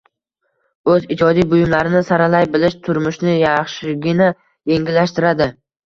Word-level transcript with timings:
o‘z 0.93 1.05
ijodiy 1.15 1.45
buyumlarini 1.51 2.03
saralay 2.09 2.49
bilish, 2.57 2.81
turmushni 2.91 3.39
yaxshigina 3.39 4.35
yengillashtiradi. 4.77 5.55